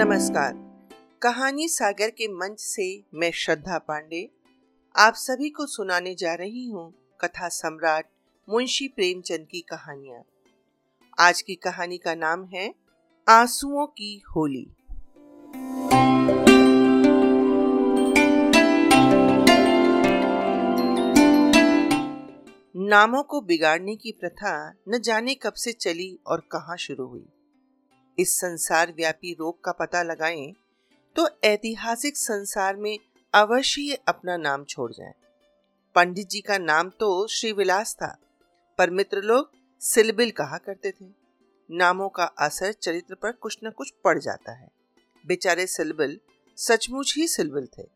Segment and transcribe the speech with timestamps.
[0.00, 0.52] नमस्कार।
[1.22, 2.84] कहानी सागर के मंच से
[3.14, 4.30] मैं श्रद्धा पांडे
[4.96, 8.06] आप सभी को सुनाने जा रही हूँ कथा सम्राट
[8.48, 10.22] मुंशी प्रेमचंद की कहानियाँ।
[11.18, 12.74] आज की कहानी का नाम है
[13.28, 14.66] आंसुओं की होली।
[22.88, 24.54] नामों को बिगाड़ने की प्रथा
[24.88, 27.26] न जाने कब से चली और कहाँ शुरू हुई।
[28.20, 30.52] इस संसार व्यापी रोग का पता लगाएँ
[31.16, 32.98] तो ऐतिहासिक संसार में
[33.34, 35.12] अवश्य अपना नाम छोड़ जाएँ।
[35.96, 38.16] पंडित जी का नाम तो श्रीविलास था,
[38.78, 39.50] पर मित्र लोग
[39.82, 41.06] सिलबिल कहा करते थे।
[41.70, 44.68] नामों का असर चरित्र पर कुछ न कुछ पड़ जाता है।
[45.24, 46.18] बेचारे सिलबिल
[46.58, 47.86] सचमुच ही सिलबिल थे।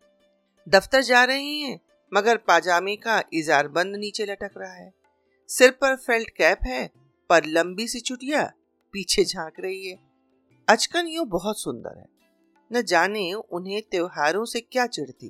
[0.67, 1.79] दफ्तर जा रहे हैं,
[2.13, 4.93] मगर पाजामे का इजार बंद नीचे लटक रहा है।
[5.49, 6.91] सिर पर फेल्ट कैप है,
[7.31, 8.53] पर लंबी सी चुटिया
[8.95, 10.14] पीछे झाँक रही है।
[10.69, 12.07] अचकन यू बहुत सुंदर है।
[12.71, 15.29] न जाने उन्हें त्योहारों से क्या चिढ़ती।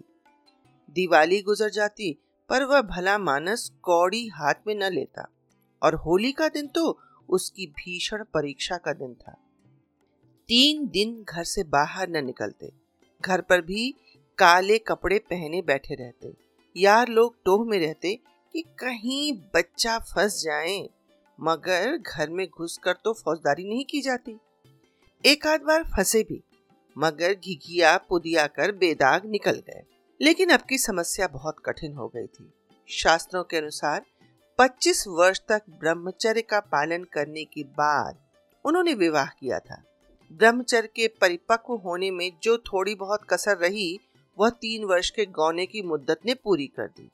[0.88, 2.12] दिवाली गुजर जाती,
[2.50, 5.26] पर वह भला मानस कौड़ी हाथ में न लेता,
[5.82, 9.32] और होली का दिन तो उसकी भीषण परीक्षा का दिन था।
[10.48, 12.70] तीन दिन घर से बाहर न निकलते,
[13.20, 13.90] घर पर भी
[14.38, 16.34] काले कपड़े पहने बैठे रहते।
[16.76, 18.14] यार लोग टोह में रहते
[18.54, 20.88] कि कहीं बच्चा फंस जाए,
[21.38, 24.38] मगर घर में घुसकर तो फौजदारी नहीं की जाती।
[25.26, 26.44] एक आध बार फंसे भी,
[26.98, 29.82] मगर घिघिया पुदिया कर बेदाग निकल गए।
[30.22, 32.52] लेकिन अब की समस्या बहुत कठिन हो गई थी।
[32.88, 34.06] शास्त्रों के अनुसार
[34.58, 38.18] 25 वर्ष तक ब्रह्मचर्य का पालन करने के बाद
[38.64, 39.82] उन्होंने विवाह किया था।
[40.32, 43.98] ब्रह्मचर्य के परिपक्व होने में जो थोड़ी बहुत कसर रही,
[44.38, 47.10] वह तीन वर्ष के गौने की मुद्दत ने पूरी कर दी।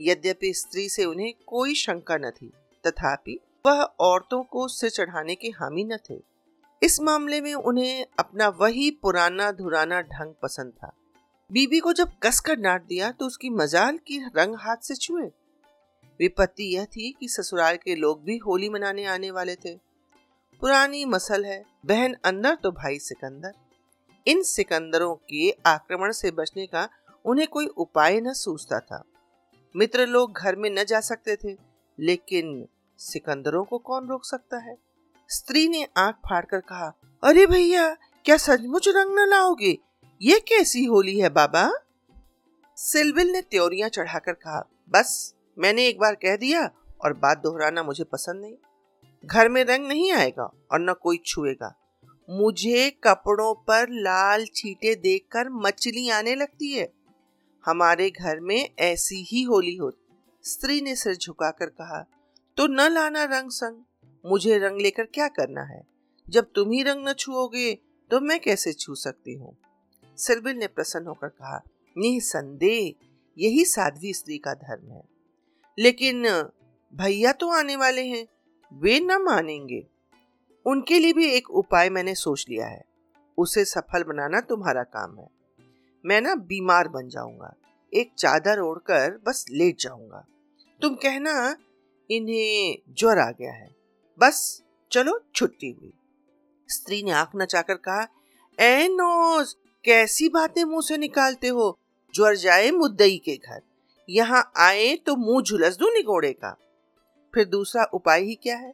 [0.00, 2.52] यद्यपि स्त्री से उन्हें कोई शंका न थी,
[2.86, 6.31] तथापि वह औरतों को सिर चढ़ाने के हामी न थे।
[6.82, 10.92] इस मामले में उन्हें अपना वही पुराना धुराना ढंग पसंद था।
[11.50, 15.26] बीबी को जब कसकर डांट दिया तो उसकी मजाल की रंग हाथ से छुए।
[16.20, 19.74] विपत्ति यह थी कि ससुराल के लोग भी होली मनाने आने वाले थे।
[20.62, 23.52] पुरानी मसल है, बहन अंदर तो भाई सिकंदर।
[24.26, 26.88] इन सिकंदरों के आक्रमण से बचने का
[27.24, 29.04] उन्हें कोई उपाय न सूझता था।
[29.76, 31.56] मित्र लोग घर में न जा सकते थे,
[31.98, 34.76] लेकिन सिकंदरों को कौन रोक सकता है?
[35.34, 36.92] स्त्री ने आँख फाड़कर कहा,
[37.24, 39.78] अरे भैया, क्या सचमुच रंग न लाओगे?
[40.22, 41.72] ये कैसी होली है बाबा?
[42.76, 46.70] सिलविल ने त्योरियाँ चढ़ाकर कहा, बस, मैंने एक बार कह दिया
[47.04, 48.54] और बात दोहराना मुझे पसंद नहीं।
[49.24, 51.74] घर में रंग नहीं आएगा और न कोई छुएगा।
[52.30, 56.92] मुझे कपड़ों पर लाल छींटे देखकर मछली आने लगती है।
[57.66, 60.08] हमारे घर में ऐसी ही होली होती।
[60.42, 62.04] स्त्री ने सिर झुकाकर कहा
[62.56, 63.82] तो न लाना रंग संग।
[64.26, 65.86] मुझे रंग लेकर क्या करना है?
[66.30, 67.74] जब तुम ही रंग न छुओगे
[68.10, 69.56] तो मैं कैसे छू सकती हूँ?
[70.16, 71.62] सिरबिल ने प्रसन्न होकर कहा,
[71.98, 72.94] निसंदेह,
[73.38, 75.04] यही साध्वी स्त्री का धर्म है।
[75.78, 76.28] लेकिन,
[76.94, 78.26] भैया तो आने वाले हैं,
[78.72, 79.86] वे न मानेंगे।
[80.66, 82.84] उनके लिए भी एक उपाय मैंने सोच लिया है।
[83.38, 85.28] उसे सफल बनाना तुम्हारा काम है।
[86.06, 87.54] मैं ना बीमार बन जाऊँगा।
[87.94, 90.26] एक चादर ओढ़कर बस लेट जाऊँगा।
[90.82, 91.56] तुम कहना,
[92.10, 93.81] इन्हें ज्वर आ गया है।
[94.18, 94.62] बस,
[94.92, 95.92] चलो छुट्टी हुई।
[96.68, 98.08] स्त्री ने आँख नचाकर कहा
[98.60, 101.78] ए नोज़, कैसी बातें मुँह से निकालते हो?
[102.14, 103.60] ज्वर जाए मुद्दई के घर।
[104.10, 106.56] यहाँ आए तो मुँह झुलस दू निगोड़े का।
[107.34, 108.72] फिर दूसरा उपाय ही क्या है?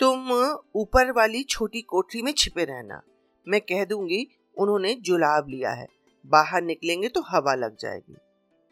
[0.00, 0.32] तुम
[0.74, 3.02] ऊपर वाली छोटी कोठरी में छिपे रहना।
[3.48, 4.26] मैं कह दूँगी,
[4.58, 5.86] उन्होंने जुलाब लिया है।
[6.26, 8.16] बाहर निकलेंगे तो हवा लग जाएगी।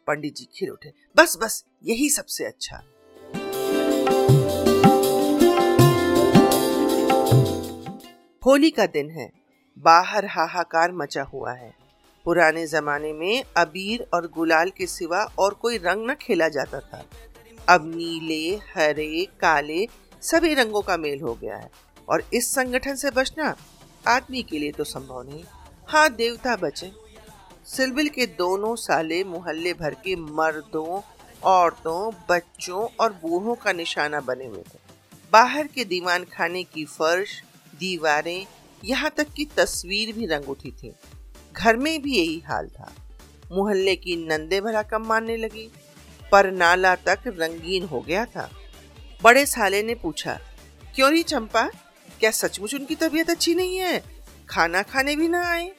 [0.06, 2.82] पंडित जी खिल उठे, बस बस, यही सबसे अच्छा
[8.48, 9.30] होली का दिन है।
[9.78, 11.74] बाहर हाहाकार मचा हुआ है।
[12.24, 17.04] पुराने जमाने में अबीर और गुलाल के सिवा और कोई रंग न खेला जाता था।
[17.68, 19.88] अब नीले, हरे, काले
[20.22, 21.70] सभी रंगों का मेल हो गया है
[22.08, 23.56] और इस संगठन से बचना
[24.08, 25.44] आदमी के लिए तो संभव नहीं।
[25.88, 26.92] हाँ देवता बचे।
[27.66, 31.00] सिलबिल के दोनों साले मोहल्ले भर के मर्दों,
[31.42, 34.78] औरतों, बच्चों और बूढ़ों का निशाना बने हुए थे।
[35.32, 37.42] बाहर के दीवान खाने की फर्श
[37.80, 38.46] दीवारें,
[38.84, 40.92] यहाँ तक कि तस्वीर भी रंग उठी थी।
[41.52, 42.92] घर में भी यही हाल था।
[43.52, 45.68] मोहल्ले की नंदे भरा कम मानने लगी,
[46.32, 48.50] पर नाला तक रंगीन हो गया था।
[49.22, 50.38] बड़े साले ने पूछा,
[50.94, 51.68] क्यों नहीं चंपा?
[52.20, 54.02] क्या सचमुच उनकी तबीयत अच्छी नहीं है?
[54.48, 55.70] खाना खाने भी ना आए?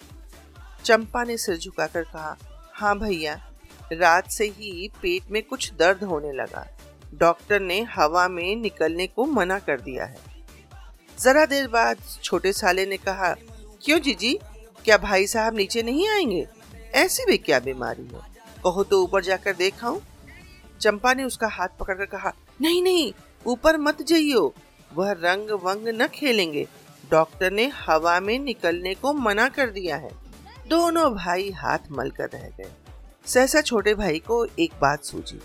[0.85, 2.37] चंपा ने सिर झुकाकर कहा
[2.73, 3.33] हाँ भैया,
[3.93, 6.65] रात से ही पेट में कुछ दर्द होने लगा।
[7.13, 10.17] डॉक्टर ने हवा में निकलने को मना कर दिया है।
[11.19, 13.33] जरा देर बाद छोटे साले ने कहा,
[13.83, 14.33] क्यों जीजी?
[14.85, 16.47] क्या भाई साहब नीचे नहीं आएँगे?
[16.93, 18.21] ऐसी भी क्या बीमारी है?
[18.63, 19.99] कहो तो ऊपर जाकर देखाऊं।
[20.81, 23.13] चंपा ने उसका हाथ पकड़कर कहा, नहीं नहीं,
[23.45, 24.53] ऊपर मत जाइयो।
[24.93, 26.67] वह रंग वंग न खेलेंगे।
[27.11, 30.11] डॉक्टर ने हवा में निकलने को मना कर दिया है।
[30.67, 32.71] दोनों भाई हाथ मल कर रह गए।
[33.25, 35.39] सहसा छोटे भाई को एक बात सूझी,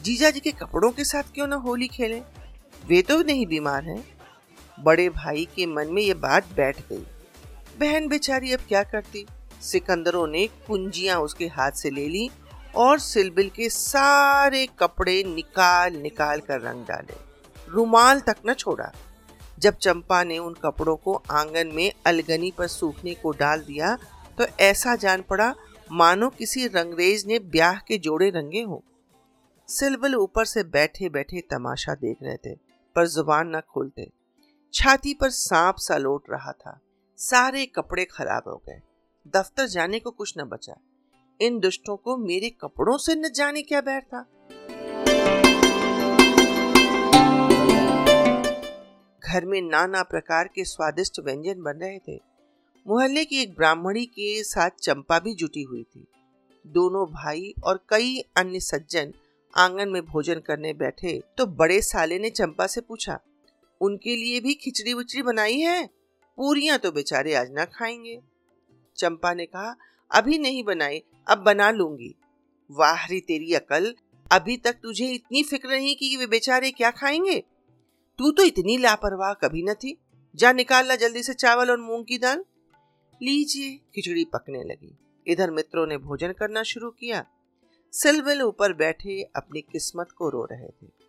[0.00, 2.22] जीजा जी के कपड़ों के साथ क्यों ना होली खेलें?
[2.86, 4.13] वे तो नहीं बीमार हैं।
[4.78, 7.04] बड़े भाई के मन में ये बात बैठ गई।
[7.80, 9.26] बहन बेचारी अब क्या करती?
[9.62, 12.28] सिकंदरों ने कुंजियाँ उसके हाथ से ले ली
[12.76, 17.16] और सिलबिल के सारे कपड़े निकाल निकाल कर रंग डाले।
[17.68, 18.92] रुमाल तक न छोड़ा।
[19.58, 23.96] जब चंपा ने उन कपड़ों को आँगन में अलगनी पर सूखने को डाल दिया
[24.38, 25.54] तो ऐसा जान पड़ा,
[25.92, 28.78] मानो किसी रंगरेज ने ब्याह के जोड़े रंगे हों।
[29.68, 32.54] सिलबिल ऊपर से बैठे बैठे तमाशा देख रहे थे,
[32.96, 34.08] पर ज़ुबान न खोलते।
[34.74, 36.80] छाती पर सांप सा लौट रहा था।
[37.16, 38.80] सारे कपड़े खराब हो गए।
[39.26, 40.74] दफ्तर जाने को कुछ न बचा।
[41.40, 44.20] इन दुष्टों को मेरे कपड़ों से न जाने क्या बैर था?
[49.26, 52.20] घर में नाना प्रकार के स्वादिष्ट व्यंजन बन रहे थे।
[52.86, 56.06] मोहल्ले की एक ब्राह्मणी के साथ चंपा भी जुटी हुई थी।
[56.66, 59.12] दोनों भाई और कई अन्य सज्जन
[59.54, 63.18] आँगन में भोजन करने बैठे तो बड़े साले ने चंपा से पूछा
[63.84, 65.86] उनके लिए भी खिचड़ी उचड़ी बनाई है?
[66.36, 68.20] पूरियाँ तो बेचारे आज ना खाएँगे।
[68.96, 69.76] चंपा ने कहा,
[70.10, 72.14] अभी नहीं बनाई, अब बना लूँगी।
[72.70, 73.94] वाह री तेरी अकल,
[74.32, 77.44] अभी तक तुझे इतनी फ़िक्र नहीं कि वे बेचारे क्या खाएँगे?
[78.18, 79.98] तू तो इतनी लापरवाह कभी न थी।
[80.36, 82.44] जा निकाल ला जल्दी से चावल और मूंग की दाल।
[83.22, 87.26] लीजिए, खिचड़ी पकने लगी। इधर मित्रों ने भोजन करना शुरू किया।
[87.92, 91.03] सिलविल ऊपर बैठे अपनी किस्मत को रो रहे थे।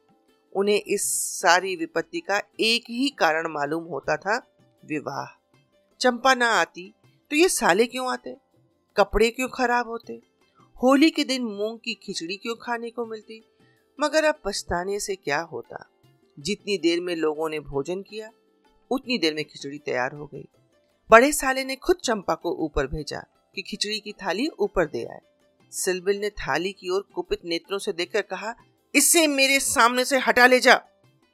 [0.55, 1.03] उन्हें इस
[1.41, 4.37] सारी विपत्ति का एक ही कारण मालूम होता था,
[4.85, 5.41] विवाह।
[5.99, 6.93] चंपा ना आती
[7.31, 8.35] तो ये साले क्यों आते?
[8.97, 10.21] कपड़े क्यों खराब होते?
[10.83, 13.43] होली के दिन मूंग की खिचड़ी क्यों खाने को मिलती?
[13.99, 15.85] मगर अब पछताने से क्या होता?
[16.39, 18.31] जितनी देर में लोगों ने भोजन किया,
[18.91, 20.47] उतनी देर में खिचड़ी तैयार हो गई।
[21.11, 23.23] बड़े साले ने खुद चंपा को ऊपर भेजा
[23.55, 25.19] कि खिचड़ी की थाली ऊपर दे आए।
[25.71, 28.55] सिलबिल ने थाली की ओर कुपित नेत्रों से देखकर कहा
[28.95, 30.75] इससे मेरे सामने से हटा ले जा।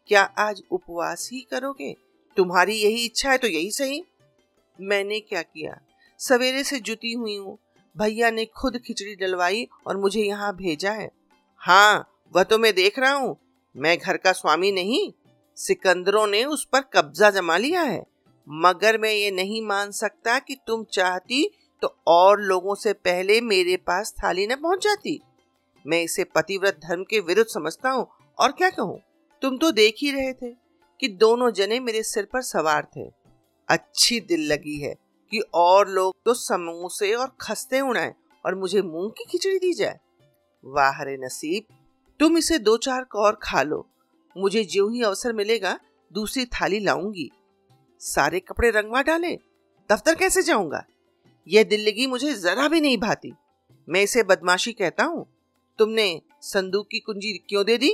[0.10, 1.96] क्या आज उपवास ही करोगे?
[2.38, 4.02] तुम्हारी यही इच्छा है तो यही सही।
[4.80, 5.78] मैंने क्या किया?
[6.20, 7.58] सवेरे से जुटी हुई हूँ।
[7.96, 11.10] भैया ने खुद खिचड़ी डलवाई और मुझे यहाँ भेजा है।
[11.62, 13.38] हाँ वह तो मैं देख रहा हूँ।
[13.76, 15.12] मैं घर का स्वामी नहीं।
[15.58, 18.04] सिकंदरों ने उस पर कब्जा जमा लिया है।
[18.48, 21.50] मगर मैं ये नहीं मान सकता कि तुम चाहती
[21.82, 25.22] तो और लोगों से पहले मेरे पास थाली न पहुँच जाती
[25.86, 28.08] मैं इसे पतिव्रत धर्म के विरुद्ध समझता हूँ
[28.40, 29.00] और क्या कहूँ?
[29.42, 30.54] तुम तो देख ही रहे थे
[31.00, 33.10] कि दोनों जने मेरे सिर पर सवार थे।
[33.70, 34.94] अच्छी दिल लगी है
[35.32, 38.14] कि और लोग तो समोसे और खस्ते उड़ाएँ
[38.46, 40.00] और मुझे मूंग की खिचड़ी दी जाए।
[40.64, 41.64] वाह रे नसीब,
[42.20, 43.88] तुम इसे दो चार कौर खा लो।
[44.38, 45.80] मुझे जो ही अवसर मिलेगा,
[46.12, 47.30] दूसरी थाली लाऊँगी।
[48.00, 49.36] सारे कपड़े रंगवा डाले,
[49.90, 50.86] दफ्तर कैसे जाऊँगा?
[51.48, 53.34] यह दिल्लगी मुझे जरा भी नहीं भाती।
[53.90, 55.26] मैं इसे बदमाशी कहता हूँ
[55.82, 57.90] तुमने संदूक की कुंजी क्यों दे दी?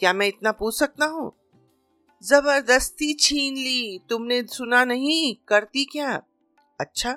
[0.00, 1.32] क्या मैं इतना पूछ सकता हूँ?
[2.22, 5.34] ज़बरदस्ती छीन ली। तुमने सुना नहीं?
[5.48, 6.22] करती क्या?
[6.80, 7.16] अच्छा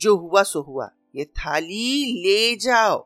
[0.00, 2.98] जो हुआ सो हुआ। ये थाली ले जाओ।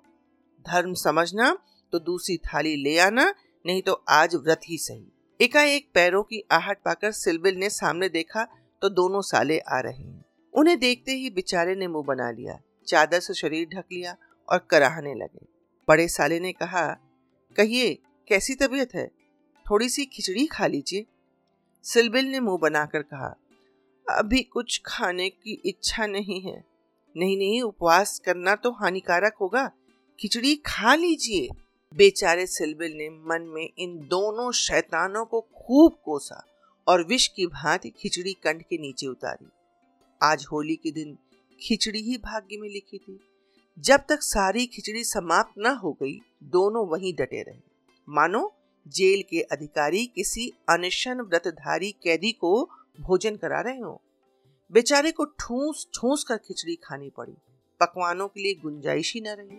[0.66, 1.50] धर्म समझना
[1.92, 3.34] तो दूसरी थाली ले आना,
[3.64, 5.06] नहीं तो आज व्रत ही सही।
[5.40, 8.46] एकाएक पैरों की आहट पाकर सिलबिल ने सामने देखा
[8.82, 13.20] तो दोनों साले आ रहे हैं। उन्हें देखते ही बेचारे ने मुँह बना लिया, चादर
[13.20, 14.16] से शरीर ढक लिया
[14.48, 15.55] और कराहने लगे।
[15.88, 16.92] बड़े साले ने कहा,
[17.56, 19.10] कहिए, कैसी तबीयत है?
[19.70, 21.06] थोड़ी सी खिचड़ी खा लीजिए।
[21.82, 23.36] सिलबिल ने मुँह बनाकर कहा,
[24.10, 26.64] अभी कुछ खाने की इच्छा नहीं है।
[27.16, 29.70] नहीं नहीं उपवास करना तो हानिकारक होगा।
[30.20, 31.48] खिचड़ी खा लीजिए।
[31.94, 36.44] बेचारे सिलबिल ने मन में इन दोनों शैतानों को खूब कोसा
[36.88, 39.48] और विष की भांति खिचड़ी कंठ के नीचे उतारी।
[40.22, 41.18] आज होली के दिन
[41.60, 43.20] खिचड़ी ही भाग्य में लिखी थी।
[43.78, 47.60] जब तक सारी खिचड़ी समाप्त न हो गई, दोनों वहीं डटे रहे।
[48.08, 48.54] मानो,
[48.88, 54.02] जेल के अधिकारी किसी अनशन व्रतधारी कैदी को भोजन करा रहे हो।
[54.72, 57.32] बेचारे को ठूस ठूस कर खिचड़ी खानी पड़ी।
[57.80, 59.58] पकवानों के लिए गुंजाइश ही न रही।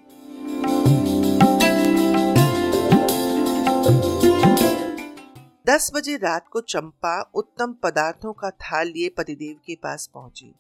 [5.68, 10.54] दस बजे रात को चंपा उत्तम पदार्थों का थाल लिए पतिदेव के पास पहुँची।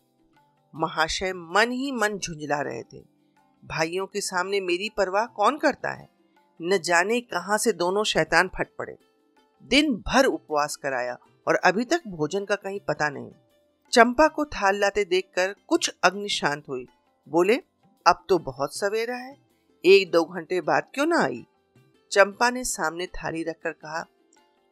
[0.75, 3.16] महाशय मन ही मन झुंझला रहे थे।
[3.67, 6.09] भाइयों के सामने मेरी परवाह कौन करता है?
[6.61, 8.97] न जाने कहाँ से दोनों शैतान फट पड़े।
[9.63, 13.31] दिन भर उपवास कराया और अभी तक भोजन का कहीं पता नहीं।
[13.93, 16.87] चंपा को थाल लाते देखकर कुछ अग्नि शांत हुई।
[17.29, 17.55] बोले,
[18.07, 19.37] अब तो बहुत सवेरा है।
[19.85, 21.45] एक दो घंटे बाद क्यों ना आई?
[22.11, 24.05] चंपा ने सामने थाली रखकर कहा,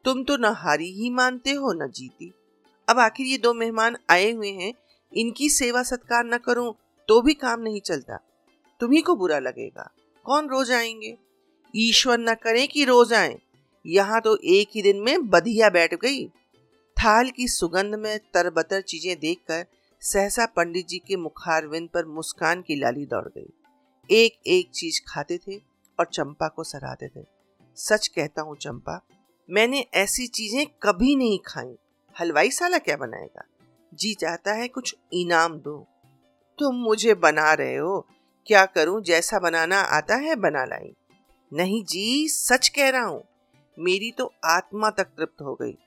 [0.06, 2.34] तुम तो न हारी ही मानते हो न जीती।
[2.90, 4.74] अब आखिर ये दो मेहमान आए हुए हैं।
[5.14, 6.74] इनकी सेवा सत्कार न करूँ
[7.08, 8.20] तो भी काम नहीं चलता।
[8.79, 9.91] तुम्ही को बुरा लगेगा।
[10.25, 11.17] कौन रोज आएँगे?
[11.75, 13.39] ईश्वर न करे कि रोज आए।
[13.86, 16.27] यहाँ तो एक ही दिन में बधिया बैठ गई।
[16.98, 19.65] थाल की सुगंध में तरबतर चीज़ें देखकर
[20.01, 23.53] सहसा पंडित जी के मुखारविंद पर मुस्कान की लाली दौड़ गई।
[24.12, 25.58] एक एक चीज़ खाते थे
[26.00, 27.25] और चंपा को सराहते थे।
[27.75, 29.01] सच कहता हूँ चंपा,
[29.50, 31.75] मैंने ऐसी चीज़ें कभी नहीं खाई।
[32.20, 33.44] हलवाई साला क्या बनाएगा?
[33.94, 35.88] जी चाहता है कुछ इनाम दो।
[36.60, 38.08] तुम मुझे बना रहे हो।
[38.48, 39.02] क्या करूँ?
[39.02, 40.94] जैसा बनाना आता है बना लाई।
[41.52, 43.24] नहीं जी, सच कह रहा हूँ,
[43.78, 45.78] मेरी तो आत्मा तक तृप्त हो गई।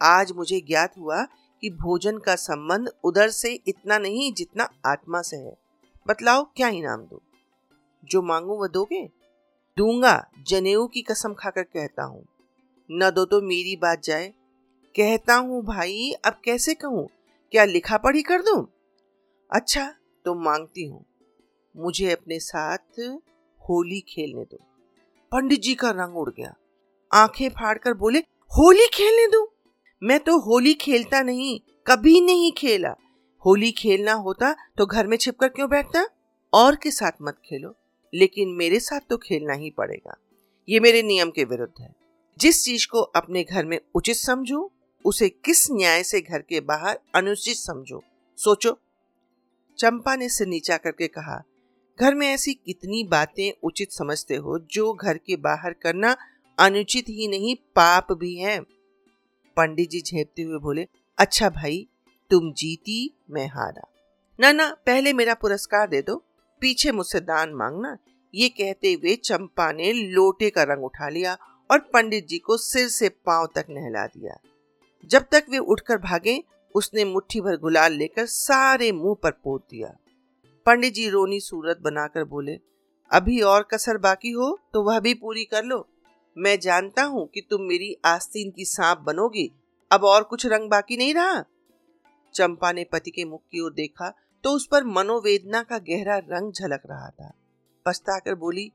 [0.00, 1.22] आज मुझे ज्ञात हुआ
[1.62, 5.56] कि भोजन का संबंध उधर से इतना नहीं जितना आत्मा से है।
[6.06, 7.22] बतलाओ, क्या इनाम दो?
[8.04, 9.04] जो मांगू वह दोगे?
[9.76, 12.24] दूँगा, जनेऊ की कसम खाकर कहता हूँ।
[12.90, 14.28] न दो तो मेरी बात जाए।
[14.94, 17.08] कहता हूँ, भाई, अब कैसे कहूँ?
[17.52, 18.66] क्या लिखा पढ़ी कर दूँ?
[19.50, 19.86] अच्छा
[20.24, 21.04] तो मांगती हूँ।
[21.76, 23.18] मुझे अपने साथ
[23.68, 24.58] होली खेलने दो।
[25.32, 26.54] पंडित जी का रंग उड़ गया।
[27.14, 28.18] आँखें फाड़कर बोले,
[28.58, 29.54] होली खेलने दो।
[30.02, 32.94] मैं तो होली खेलता नहीं, कभी नहीं खेला।
[33.46, 36.08] होली खेलना होता तो घर में छिपकर क्यों बैठता?
[36.54, 37.74] और के साथ मत खेलो,
[38.14, 40.14] लेकिन मेरे साथ तो खेलना ही पड़ेगा।
[40.68, 41.94] ये मेरे नियम के विरुद्ध है।
[42.38, 44.72] जिस चीज़ को अपने घर में उचित समझो,
[45.04, 48.02] उसे किस न्याय से घर के बाहर अनुचित समझो,
[48.36, 48.78] सोचो।
[49.78, 51.42] चंपा ने सिर नीचा करके कहा
[52.00, 56.16] घर में ऐसी कितनी बातें उचित समझते हो जो घर के बाहर करना
[56.58, 58.60] अनुचित ही नहीं, पाप भी है?
[59.56, 60.86] पंडित जी झेपते हुए बोले
[61.18, 61.88] अच्छा भाई,
[62.30, 63.88] तुम जीती, मैं हारा।
[64.40, 66.22] ना ना पहले मेरा पुरस्कार दे दो,
[66.60, 67.98] पीछे मुझसे दान मांगना।
[68.34, 71.36] ये कहते हुए चंपा ने लोटे का रंग उठा लिया
[71.70, 74.38] और पंडित जी को सिर से पाँव तक नहला दिया।
[75.04, 76.42] जब तक वे उठकर भागे,
[76.74, 79.96] उसने मुट्ठी भर गुलाल लेकर सारे मुँह पर पोत दिया।
[80.66, 82.58] पंडित जी रोनी सूरत बनाकर बोले,
[83.10, 85.86] अभी और कसर बाकी हो तो वह भी पूरी कर लो।
[86.36, 89.50] मैं जानता हूँ कि तुम मेरी आस्तीन की सांप बनोगी,
[89.90, 91.42] अब और कुछ रंग बाकी नहीं रहा?
[92.34, 94.12] चंपा ने पति के मुख की ओर देखा
[94.44, 97.32] तो उस पर मनोवेदना का गहरा रंग झलक रहा था।
[97.86, 98.70] पछताकर बोली,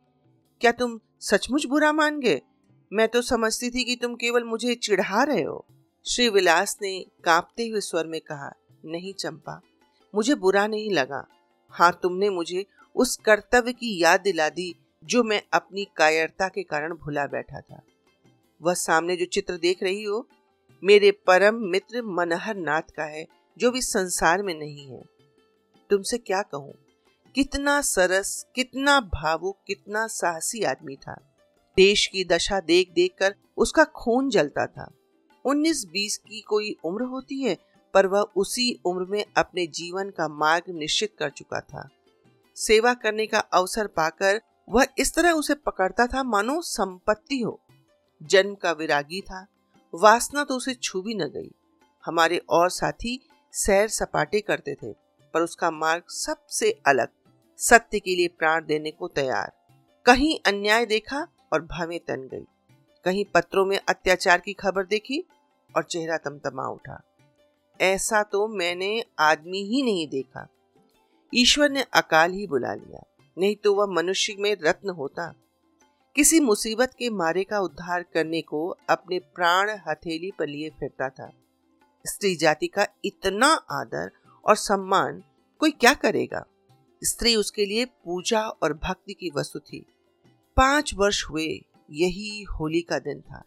[0.61, 2.41] क्या तुम सचमुच बुरा मान गए?
[2.91, 5.65] मैं तो समझती थी कि तुम केवल मुझे चिढ़ा रहे हो।
[6.05, 8.51] श्री विलास ने कांपते हुए स्वर में कहा,
[8.85, 9.59] नहीं चंपा,
[10.13, 11.25] मुझे बुरा नहीं लगा।
[11.77, 12.65] हाँ तुमने मुझे
[12.95, 17.81] उस कर्तव्य की याद दिला दी जो मैं अपनी कायरता के कारण भुला बैठा था।
[18.61, 20.27] वह सामने जो चित्र देख रही हो,
[20.83, 25.03] मेरे परम मित्र मनहर नाथ का है, जो भी संसार में नहीं है।
[25.89, 26.73] तुमसे क्या कहूँ?
[27.35, 31.21] कितना सरस, कितना भावुक, कितना साहसी आदमी था।
[31.77, 34.91] देश की दशा देख देख कर उसका खून जलता था।
[35.45, 37.57] उन्नीस बीस की कोई उम्र होती है
[37.97, 41.89] पर वह उसी उम्र में अपने जीवन का मार्ग निश्चित कर चुका था।
[42.55, 47.59] सेवा करने का अवसर पाकर वह इस तरह उसे पकड़ता था, मानो संपत्ति हो।
[48.23, 49.47] जन्म का विरागी था,
[49.95, 51.51] वासना तो उसे छू भी न गई।
[52.05, 54.93] हमारे और साथी सैर सपाटे करते थे,
[55.33, 57.07] पर उसका मार्ग सबसे अलग,
[57.57, 59.51] सत्य के लिए प्राण देने को तैयार।
[60.05, 62.45] कहीं अन्याय देखा और भवें तन गई।
[63.05, 65.23] कहीं पत्रों में अत्याचार की खबर देखी
[65.75, 67.06] और चेहरा तमतमा उठा।
[67.81, 70.47] ऐसा तो मैंने आदमी ही नहीं देखा।
[71.33, 73.03] ईश्वर ने अकाल ही बुला लिया,
[73.37, 75.33] नहीं तो वह मनुष्य में रत्न होता।
[76.15, 81.31] किसी मुसीबत के मारे का उद्धार करने को अपने प्राण हथेली पर लिए फिरता था।
[82.05, 84.11] स्त्री जाति का इतना आदर
[84.45, 85.23] और सम्मान,
[85.61, 86.45] कोई क्या करेगा?
[87.01, 89.85] स्त्री उसके लिए पूजा और भक्ति की वस्तु थी।
[90.57, 91.47] पाँच वर्ष हुए,
[91.91, 93.43] यही होली का दिन था।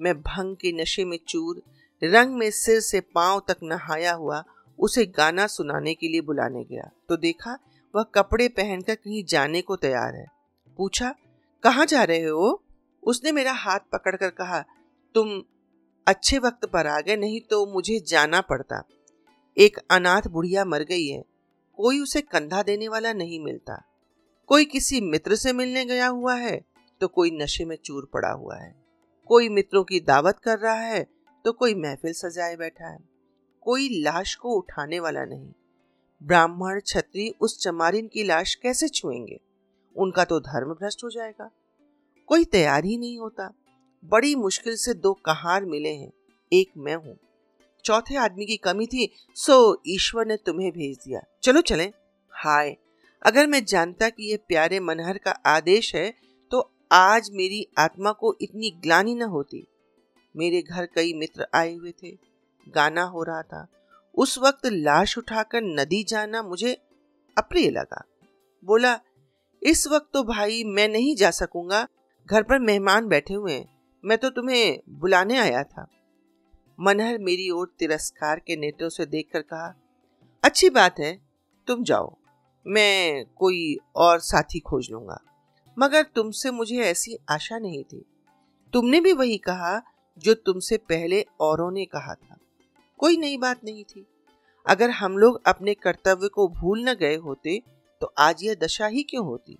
[0.00, 1.62] मैं भंग के नशे में चूर
[2.02, 4.42] रंग में सिर से पाँव तक नहाया हुआ
[4.78, 7.58] उसे गाना सुनाने के लिए बुलाने गया। तो देखा,
[7.94, 10.26] वह कपड़े पहनकर कहीं जाने को तैयार है।
[10.78, 11.14] पूछा,
[11.62, 12.62] कहाँ जा रहे हो?
[13.02, 14.64] उसने मेरा हाथ पकड़कर कहा,
[15.14, 15.42] तुम
[16.06, 18.82] अच्छे वक्त पर आ गए, नहीं तो मुझे जाना पड़ता।
[19.56, 21.22] एक अनाथ बुढ़िया मर गई है।
[21.78, 23.82] कोई उसे कंधा देने वाला नहीं मिलता।
[24.46, 26.60] कोई किसी मित्र से मिलने गया हुआ है
[27.00, 28.74] तो कोई नशे में चूर पड़ा हुआ है।
[29.26, 31.06] कोई मित्रों की दावत कर रहा है
[31.44, 32.98] तो कोई महफिल सजाए बैठा है।
[33.60, 35.52] कोई लाश को उठाने वाला नहीं।
[36.22, 39.40] ब्राह्मण छत्री उस चमारिन की लाश कैसे छुएँगे?
[39.96, 41.50] उनका तो धर्म भ्रष्ट हो जाएगा।
[42.26, 43.52] कोई तैयार ही नहीं होता।
[44.04, 46.12] बड़ी मुश्किल से दो कहार मिले हैं।
[46.52, 47.18] एक मैं हूँ।
[47.84, 51.92] चौथे आदमी की कमी थी, सो ईश्वर ने तुम्हें भेज दिया। चलो चलें।
[52.30, 52.76] हाय,
[53.22, 56.14] अगर मैं जानता कि यह प्यारे मनहर का आदेश है
[56.50, 59.66] तो आज मेरी आत्मा को इतनी ग्लानी न होती।
[60.36, 62.18] मेरे घर कई मित्र आए हुए थे।
[62.68, 63.66] गाना हो रहा था।
[64.14, 66.72] उस वक्त लाश उठाकर नदी जाना मुझे
[67.38, 68.04] अप्रिय लगा।
[68.64, 69.00] बोला,
[69.62, 71.88] इस वक्त तो भाई मैं नहीं जा सकूँगा।
[72.30, 73.74] घर पर मेहमान बैठे हुए हैं।
[74.04, 75.86] मैं तो तुम्हें बुलाने आया था।
[76.80, 79.74] मनहर मेरी ओर तिरस्कार के नेत्रों से देखकर कहा,
[80.44, 81.20] अच्छी बात है,
[81.66, 82.16] तुम जाओ।
[82.66, 85.20] मैं कोई और साथी खोज लूँगा।
[85.78, 88.04] मगर तुमसे मुझे ऐसी आशा नहीं थी।
[88.72, 89.82] तुमने भी वही कहा
[90.18, 92.36] जो तुमसे पहले औरों ने कहा था।
[93.00, 94.06] कोई नई बात नहीं थी।
[94.66, 97.60] अगर हम लोग अपने कर्तव्य को भूल न गए होते
[98.02, 99.56] तो आज यह दशा ही क्यों होती?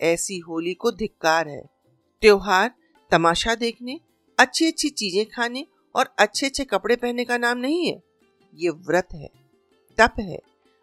[0.00, 1.62] ऐसी होली को धिक्कार है।
[2.22, 2.70] त्योहार,
[3.12, 3.98] तमाशा देखने
[4.38, 8.00] अच्छी अच्छी चीज़ें खाने और अच्छे अच्छे कपड़े पहनने का नाम नहीं है।
[8.54, 9.28] ये व्रत है,
[9.98, 10.38] तप है।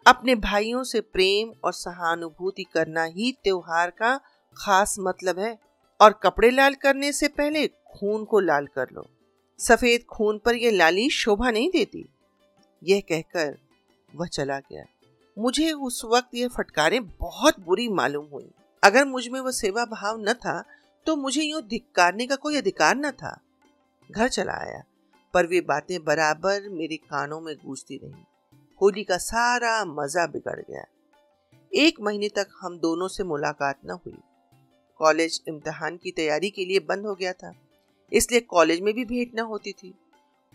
[0.06, 4.16] अपने भाइयों से प्रेम और सहानुभूति करना ही त्योहार का
[4.56, 5.58] खास मतलब है।
[6.00, 9.06] और कपड़े लाल करने से पहले खून को लाल कर लो।
[9.60, 12.04] सफ़ेद खून पर यह लाली शोभा नहीं देती।
[12.82, 13.56] यह कहकर
[14.08, 14.84] वह चला गया।
[15.36, 18.50] मुझे उस वक्त यह फटकारें बहुत बुरी मालूम हुई।
[18.82, 20.62] अगर मुझमें वह सेवा भाव न था
[21.06, 23.38] तो मुझे यूँ धिक्कारने का कोई अधिकार न था।
[24.10, 24.82] घर चला आया,
[25.34, 28.24] पर वे बातें बराबर मेरे कानों में गूंजती रही।
[28.80, 30.84] होली का सारा मज़ा बिगड़ गया।
[31.72, 34.18] एक महीने तक हम दोनों से मुलाकात न हुई।
[35.00, 37.54] कॉलेज इम्तहान की तैयारी के लिए बंद हो गया था।
[38.12, 39.94] इसलिए कॉलेज में भी भेंट न होती थी।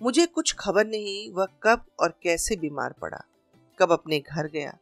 [0.01, 3.21] मुझे कुछ खबर नहीं, वह कब और कैसे बीमार पड़ा।
[3.79, 4.77] कब अपने घर गया।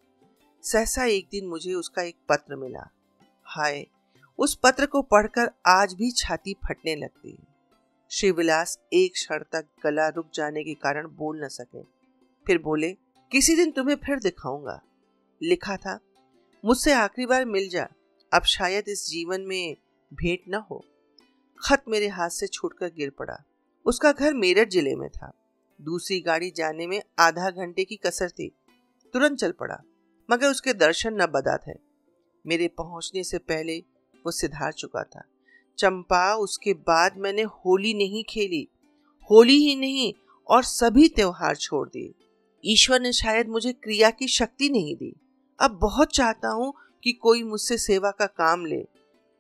[0.64, 2.90] सहसा एक दिन मुझे उसका एक पत्र मिला।
[3.44, 3.86] हाय,
[4.38, 7.48] उस पत्र को पढ़कर आज भी छाती फटने लगती है
[8.12, 11.84] शिवविलास एक क्षण तक गला रुक जाने के कारण बोल न सके।
[12.48, 12.92] फिर बोले,
[13.32, 14.82] किसी दिन तुम्हें फिर दिखाऊँगा।
[15.42, 16.00] लिखा था,
[16.66, 17.88] मुझसे आखिरी बार मिल जा।
[18.34, 19.76] अब शायद इस जीवन में
[20.12, 20.84] भेंट न हो।
[21.62, 23.44] खत मेरे हाथ से छूटकर गिर पड़ा।
[23.86, 25.32] उसका घर मेरठ ज़िले में था।
[25.80, 28.52] दूसरी गाड़ी जाने में आधा घंटे की कसर थी।
[29.14, 29.78] तुरंत चल पड़ा,
[30.30, 31.78] मगर उसके दर्शन न बदा थे।
[32.46, 33.78] मेरे पहुँचने से पहले
[34.26, 35.24] वो सिधार चुका था।
[35.78, 38.68] चंपा, उसके बाद मैंने होली नहीं खेली।
[39.30, 40.14] होली ही नहीं,
[40.50, 42.14] और सभी त्योहार छोड़ दिए।
[42.64, 45.16] ईश्वर ने शायद मुझे क्रिया की शक्ति नहीं दी।
[45.60, 48.86] अब बहुत चाहता हूँ कि कोई मुझसे सेवा का काम ले,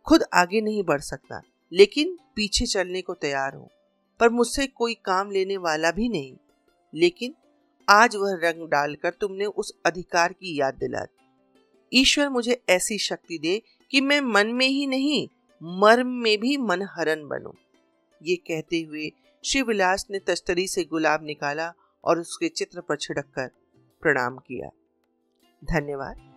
[0.05, 3.69] खुद आगे नहीं बढ़ सकता, लेकिन पीछे चलने को तैयार हूँ।
[4.19, 6.37] पर मुझसे कोई काम लेने वाला भी नहीं।
[6.95, 7.35] लेकिन
[7.89, 11.05] आज वह रंग डालकर तुमने उस अधिकार की याद दिला
[11.93, 15.27] ईश्वर मुझे ऐसी शक्ति दे कि मैं मन में ही नहीं,
[15.63, 17.51] मर्म में भी मनहरन बनूं।
[18.23, 19.11] ये कहते हुए
[19.45, 21.73] शिवविलास ने तस्तरी से गुलाब निकाला
[22.03, 23.47] और उसके चित्र पर छिड़क कर
[24.01, 24.69] प्रणाम किया।
[25.63, 26.29] धन्यवाद।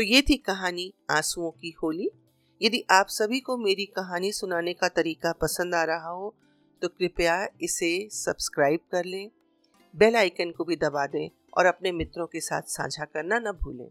[0.00, 2.08] तो ये थी कहानी आंसुओं की होली।
[2.60, 6.32] यदि आप सभी को मेरी कहानी सुनाने का तरीका पसंद आ रहा हो
[6.82, 9.30] तो कृपया इसे सब्सक्राइब कर लें,
[9.94, 13.88] बेल आइकन को भी दबा दें और अपने मित्रों के साथ साझा करना न भूलें।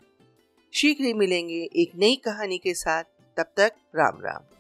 [0.74, 3.04] शीघ्र ही मिलेंगे एक नई कहानी के साथ।
[3.38, 4.59] तब तक राम राम